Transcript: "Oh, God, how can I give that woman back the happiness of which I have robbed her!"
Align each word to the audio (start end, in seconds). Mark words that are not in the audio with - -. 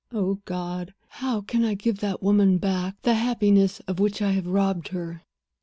"Oh, 0.11 0.39
God, 0.45 0.95
how 1.09 1.41
can 1.41 1.63
I 1.63 1.75
give 1.75 1.99
that 1.99 2.23
woman 2.23 2.57
back 2.57 2.95
the 3.03 3.13
happiness 3.13 3.81
of 3.81 3.99
which 3.99 4.19
I 4.19 4.31
have 4.31 4.47
robbed 4.47 4.87
her!" 4.87 5.21